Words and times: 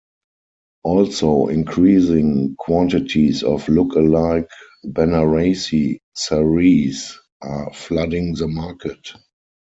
Also, 0.81 1.45
increasing 1.49 2.55
quantities 2.55 3.43
of 3.43 3.69
look-alike 3.69 4.49
Banarasi 4.83 5.99
sarees 6.17 7.19
are 7.43 7.71
flooding 7.71 8.33
the 8.33 8.47
market. 8.47 9.11